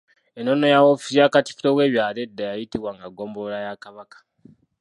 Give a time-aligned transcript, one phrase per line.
[0.39, 4.17] Ennono ya woofiisi ya Katikkiro w’ebyalo edda yayitibwanga Ggombolola ya Kabaka.